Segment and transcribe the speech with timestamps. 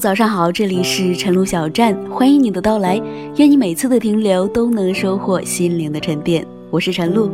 [0.00, 2.98] 早上好，这里是晨露小站，欢迎你的到来，
[3.36, 6.42] 愿你每次的停留都能收获心灵的沉淀。
[6.70, 7.30] 我是晨露，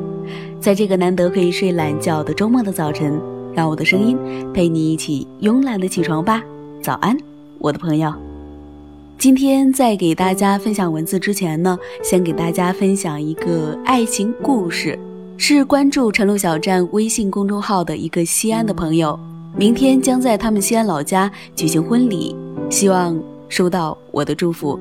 [0.59, 3.21] 在这个难得可以睡懒觉的周末的早晨，
[3.55, 4.19] 让我的声音
[4.53, 6.43] 陪你一起慵懒的起床吧。
[6.83, 7.17] 早安，
[7.61, 8.13] 我的朋友。
[9.17, 14.99] 今天在给大家分享文字之前呢，先给大家分享一个爱情故事，
[15.37, 19.17] 是关注晨露小站微信公众号的一个西安的朋友。
[19.57, 22.37] 明天将在他们西安老家举行婚礼，
[22.69, 24.79] 希望收到我的祝福。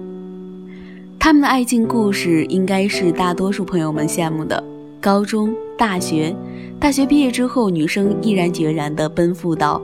[1.19, 4.63] 他们的爱情故事应该是大多数朋友们羡慕的。
[5.01, 6.35] 高中、大学，
[6.79, 9.81] 大学毕业之后，女生毅然决然地奔赴到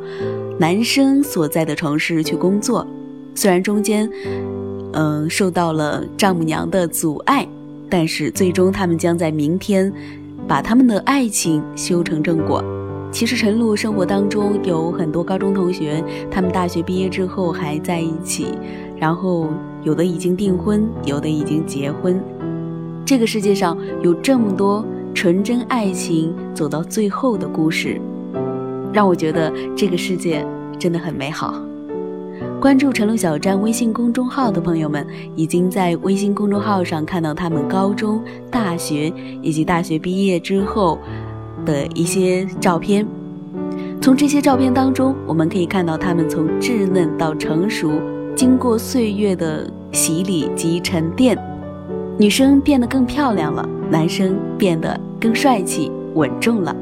[0.58, 2.86] 男生所在的城市去工作。
[3.36, 4.10] 虽然中间，
[4.94, 7.48] 嗯，受到了丈母娘的阻碍，
[7.90, 9.92] 但是最终他们将在明天，
[10.48, 12.64] 把他们的爱情修成正果。
[13.12, 18.48] 其实陈露生活当中有很多高中同学，他们大学毕业之后还在一起，
[18.96, 19.50] 然后
[19.84, 22.20] 有的已经订婚，有的已经结婚。
[23.06, 28.00] 这个世界上有这么多纯真爱情走到最后的故事，
[28.94, 30.48] 让我觉得这个世界
[30.80, 31.62] 真的很美好。
[32.62, 40.98] 关注陈露小站微信公众号的朋友们，已经在微信公众号上看到他们高中、大学以及大学毕业之后。
[41.66, 43.06] 的一些照片，
[44.02, 47.92] 从这些照片当中，我们可以看到他们从稚嫩到成熟，
[48.36, 51.38] 经过岁月的洗礼及沉淀，
[52.18, 56.76] 女生变得更漂亮了，男生变得更帅气稳重了。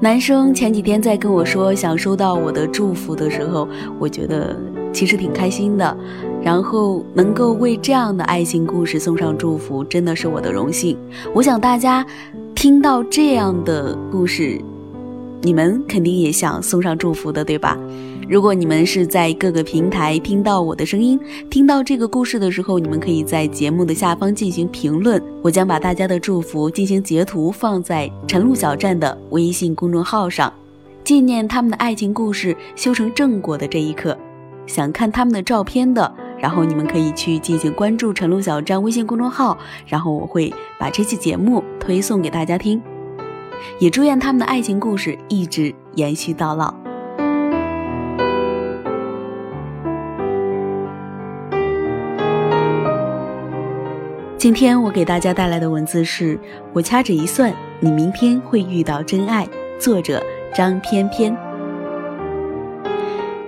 [0.00, 4.56] 男生前几天在跟我说想收到我的祝福的时候，我觉得
[4.92, 5.96] 其实挺开心的，
[6.42, 10.96] 然后能够为这样的爱情故事送上祝福，真的是我的荣幸。
[11.34, 12.04] 我想大家。
[12.64, 14.58] 听到这样的故事，
[15.42, 17.78] 你们肯定也想送上祝福的，对吧？
[18.26, 21.20] 如果你们是在各个平台听到我的声音，
[21.50, 30.50] 听到这个故事的时候，你们可以在节目的下方进行评论，我将把大家的祝福进行截图放在晨露小站的微信公众号上，
[31.04, 34.16] 纪念他们的爱情故事修成正果的这一刻。
[34.66, 36.10] 想看他们的照片的。
[36.44, 39.56] 然后你们可以去进行关注晨露小站微信公众号，
[39.86, 42.82] 然后我会把这期节目推送给大家听，
[43.78, 46.74] 也祝愿他们的爱情故事一直延续到老。
[54.36, 56.38] 今天我给大家带来的文字是
[56.74, 57.50] 我掐指一算，
[57.80, 59.48] 你明天会遇到真爱。
[59.80, 60.22] 作者
[60.54, 61.34] 张翩翩。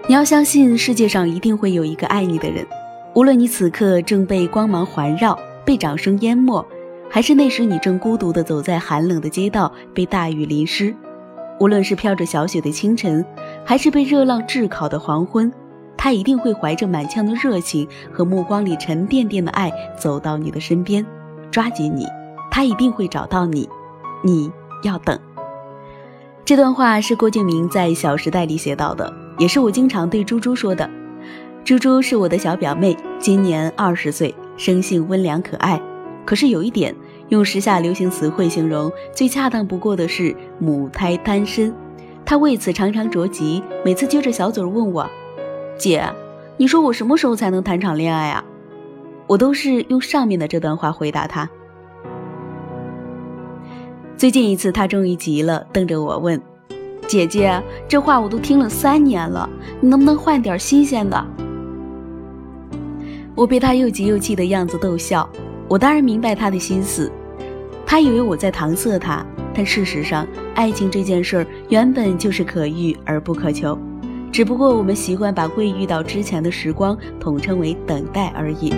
[0.08, 2.66] 你要相信，世界上一定会有一个爱你的人。
[3.16, 6.62] 无论你此刻正被光芒环绕，被掌声淹没，
[7.08, 10.92] 还是那时你正孤独地走在寒冷的街道，被大雨淋湿；
[11.58, 13.24] 无论是飘着小雪的清晨，
[13.64, 15.50] 还是被热浪炙烤的黄昏，
[15.96, 21.02] 他一定会怀着满腔的热情和目光里沉甸甸的爱走到你的身边，
[21.50, 22.06] 抓紧你。
[22.50, 23.66] 他一定会找到你，
[24.22, 25.18] 你要等。
[26.44, 30.88] 这段话是郭敬明在《小时代》里写到的，也是我经常对猪猪说的。
[31.66, 35.82] 猪猪是我的小表妹，今年二十岁，生性温良可爱。
[36.24, 36.94] 可是有一点，
[37.30, 41.74] 用时下流行词汇形容最恰当不过的是母胎单身。
[42.24, 45.10] 她为此常常着急，每次撅着小嘴问我
[45.76, 46.08] ：“姐，
[46.56, 48.44] 你说我什么时候才能谈场恋爱啊？”
[49.26, 51.50] 我都是用上面的这段话回答她。
[54.16, 56.40] 最近一次，她终于急了，瞪着我问
[57.08, 59.50] ：“姐姐，这话我都听了三年了，
[59.80, 61.26] 你能不能换点新鲜的？”
[63.36, 65.28] 我被他又急又气的样子逗笑，
[65.68, 67.12] 我当然明白他的心思。
[67.84, 73.78] 他以为我在搪塞他，但事实上，爱情这件事儿原本就是可遇而不可求，
[74.32, 78.72] 只不过我们习惯把未遇到之前的时光统称为等待而已。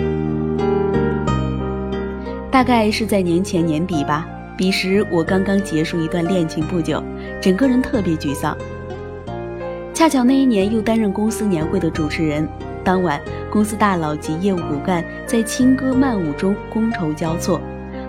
[2.51, 4.27] 大概是在年前年底吧，
[4.57, 7.01] 彼时我刚刚结束一段恋情不久，
[7.41, 8.57] 整个人特别沮丧。
[9.93, 12.45] 恰巧那一年又担任公司年会的主持人。
[12.89, 13.21] 当晚，
[13.51, 17.61] 公司大佬及业务骨干在轻歌曼舞中觥筹交错，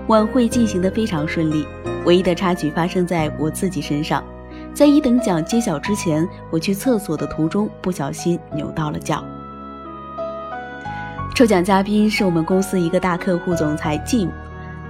[0.06, 1.66] 晚会进行得非常顺利。
[2.06, 4.24] 唯一的插曲发生在我自己身上，
[4.72, 9.22] 在一等奖揭晓之前，我去厕所的途中不小心扭到了脚。
[11.34, 14.30] 抽奖嘉宾是我们公司一个大客户总裁 Jim，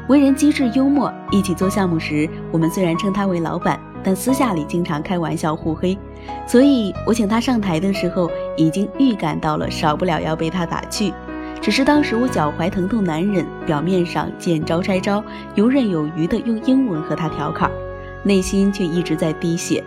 [0.07, 1.13] 为人机智幽默。
[1.33, 3.77] 一起做项目时，我们虽然称他为老板。
[4.03, 5.99] 但私下里经常开玩笑互黑，
[6.47, 11.12] 所以我请他上台的时候，已经预感到了少不了要被他打趣。
[11.61, 15.23] 只是当时我脚踝疼痛难忍，表面上见招拆招，
[15.55, 17.71] 游刃有余地用英文和他调侃，
[18.23, 19.85] 内心却一直在滴血。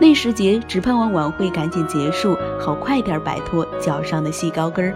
[0.00, 4.94] 那时节只盼望晚会赶紧结束，好快点摆脱脚上的细高跟儿。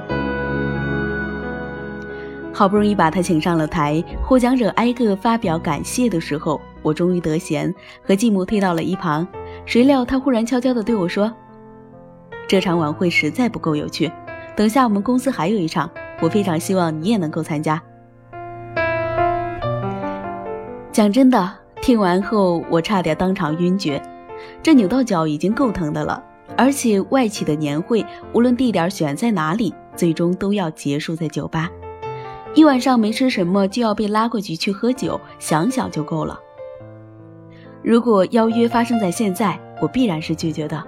[2.54, 7.72] 好不容易把他请上了台，获奖者挨个发表感谢的时候，我终于得闲，
[8.02, 9.28] 和继母退到了一旁。
[9.68, 11.30] 谁料他忽然悄悄地对我说
[12.48, 14.10] ：“这场晚会实在不够有趣，
[14.56, 15.90] 等下我们公司还有一场，
[16.22, 17.78] 我非常希望你也能够参加。”
[20.90, 24.02] 讲真的，听完后我差点当场晕厥。
[24.62, 26.24] 这扭到脚已经够疼的了，
[26.56, 31.68] 而且外企的年会，无论地点选在哪里，最终都要结束在酒吧。
[32.54, 36.40] 一晚上没吃什么就要被拉过去去喝酒，想想就够了。
[37.82, 40.82] 如果邀约发生在现在，我必然是拒绝的。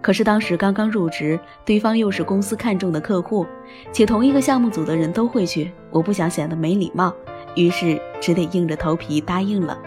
[0.00, 3.46] 可是当时刚刚入职，对方又是公司看中的客户，
[3.92, 7.14] 且同一个项目组的人都会去，我不想显得没礼貌，
[7.54, 9.78] 于是只得硬着头皮答应了。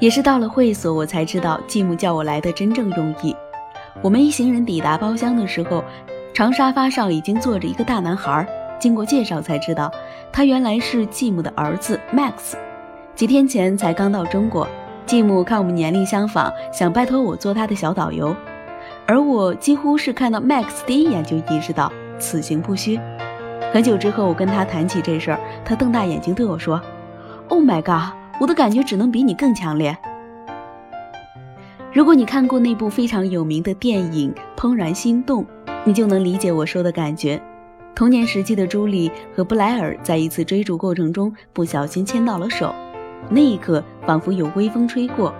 [0.00, 3.36] 也是到了会所，我才知道继母叫我来的真正用意。
[4.02, 5.84] 我们一行人抵达包厢的时候，
[6.32, 8.44] 长沙发上已经坐着一个大男孩。
[8.80, 9.92] 经过介绍才知道，
[10.32, 12.54] 他原来是继母的儿子 Max，
[13.14, 14.66] 几天前才刚到中国。
[15.06, 18.34] 继母看我们年龄相仿，想拜托我做他的小导游。
[19.06, 22.98] 而我几乎是看到 Max 第一眼就意识到此行不虚。
[23.72, 26.80] 很久之后，我跟他谈起这事儿，他瞪大眼睛对我说
[27.48, 29.96] ：“Oh my god！” 我的感觉只能比你更强烈。
[31.92, 35.44] 如果你看过那部非常有名的电影《怦然心动》，
[35.84, 37.40] 你就能理解我说的感觉。
[37.94, 42.72] 童年时期的朱莉和布莱尔在一次追逐过程中不小心牵到了手，
[43.28, 45.34] 那一刻仿佛有微风吹过，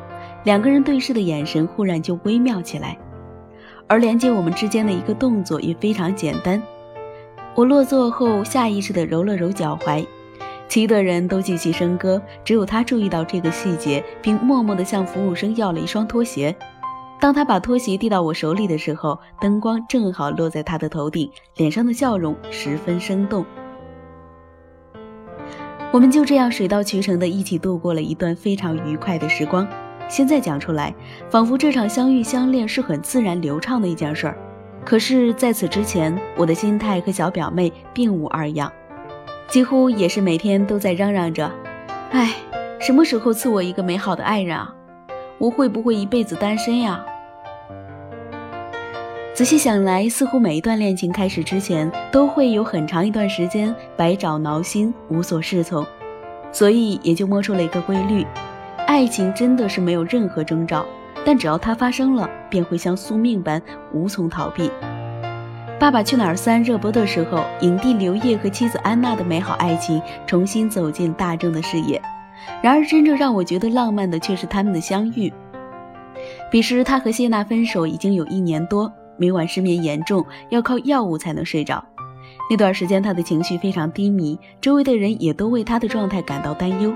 [0.45, 2.99] 两个人对视的眼神忽然就微妙起来。
[3.87, 6.63] 而连接我们之间的一个动作也非常简单，
[7.55, 10.07] 我落座后下意识地揉了揉脚踝。
[10.69, 16.55] 其余的人都继续笙歌，只有他注意到这个细节，并默默地向服务生要了一双拖鞋。
[17.19, 23.45] 当他把拖鞋递到我手里的时候，灯光正好落在他的头顶，脸上的笑容十分生动。
[25.93, 29.67] 我们就这样水到渠成的一起度过了一段非常愉快的时光。
[30.09, 30.95] 现在讲出来，
[31.29, 34.37] 仿佛这场相遇相恋是很自然流畅的一件事儿。
[34.85, 38.73] 可是，在此之前，我的心态和小表妹并无二样。
[39.49, 41.51] 几乎也是每天都在嚷嚷着
[42.13, 42.35] ：“哎，
[42.79, 44.73] 什么时候赐我一个美好的爱人啊？
[45.39, 47.05] 我会不会一辈子单身呀？”
[49.41, 55.83] 仔细想来，似乎每一段恋情开始之前，都会有很长一段时间百爪挠心，无所适从，
[56.53, 58.27] 所以也就摸出了一个规律：
[58.87, 60.85] 爱情真的是没有任何征兆，
[61.25, 63.63] 但只要它发生了，便会像宿命般
[63.95, 64.69] 无从逃避。
[65.79, 71.99] 《爸爸去哪儿三》热播的时候，影帝刘烨和妻子安娜的美好爱情重新走进大众的视野。
[72.61, 75.33] 然而，真正让我觉得浪漫的却是他们的相遇。
[76.51, 81.85] 彼时，他和谢娜分手已经有一年多，每晚失眠严重，要靠药物才能睡着。
[82.49, 86.91] 那段时间，他的情绪非常低迷，周围的人也都为他的状态感到担忧。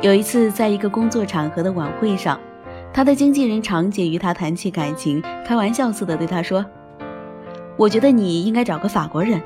[0.00, 2.40] 有一次，在一个工作场合的晚会上，
[2.90, 6.64] 他的经纪人常姐与他谈起感情，开玩笑似的对他说。
[7.76, 9.38] 我觉得你应该找个法国人。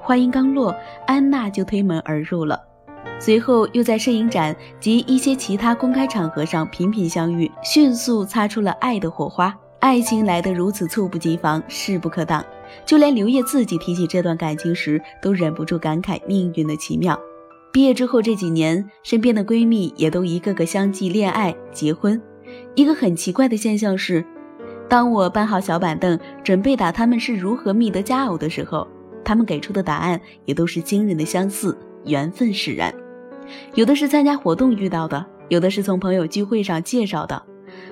[0.00, 0.74] 话音刚落，
[1.06, 2.60] 安娜就推门而入了。
[3.20, 9.56] 随后又在摄影展及一些其他公开场合上频频相遇，迅速擦出了爱的火花。
[9.78, 12.44] 爱情来得如此猝不及防，势不可挡。
[12.84, 17.18] 就连刘烨自己提起这段感情时，都忍不住感慨命运的奇妙。
[17.72, 22.20] 毕业之后这几年，身边的闺蜜也都一个个相继恋爱、结婚。
[22.74, 24.24] 一个很奇怪的现象是。
[24.88, 28.86] 当我搬好小板凳，准备打他们是如何觅得佳偶的时候，
[29.24, 32.94] 他们给出的答案也都是惊人的相似，缘分使然。
[33.74, 37.42] 有的是参加活动遇到的，有的是从朋友聚会上介绍的，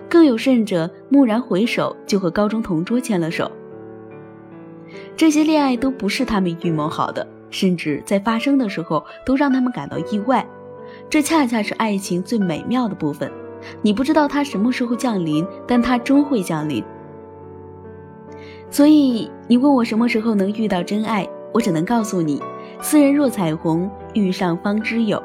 [0.09, 3.51] 更有甚者，蓦然回首就和高中同桌牵了手。
[5.17, 10.47] 这些恋爱都不是他们预谋好的，甚至在发生的时候都让他们感到意外。
[11.09, 13.31] 这恰恰是爱情最美妙的部分。
[13.81, 16.85] 你不知道它什么时候降临，但它终会降临。
[18.71, 22.43] 所以你问我什么时候能遇到真爱，我只能告诉你：
[22.81, 25.23] 斯人若彩虹，遇上方知有。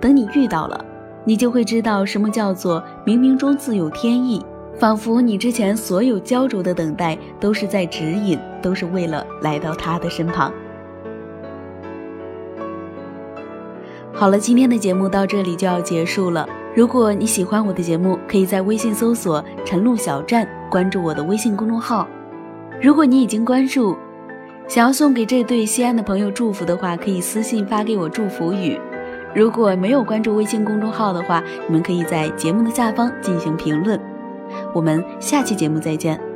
[0.00, 0.84] 等你遇到了，
[1.24, 4.44] 你就会知道什么叫做冥冥中自有天意，
[4.78, 10.52] 仿佛你之前所有焦灼的等待，都是在指引，都是为了来到他的身旁。
[14.12, 16.48] 好了，今天的节目到这里就要结束了。
[16.74, 22.06] 如果你喜欢我的节目，可以在微信搜索“晨露小站”，关注我的微信公众号。
[22.82, 23.96] 如果你已经关注，
[24.68, 28.78] 想要送给这对西安的朋友祝福的话，可以私信发给我祝福语。
[29.34, 33.98] 如果没有关注微信公众号的话，你们可以在节目的下方进行评论。
[34.74, 36.29] 我们下期节目再见。